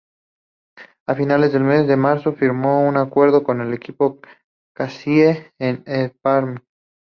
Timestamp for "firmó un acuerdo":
2.33-3.43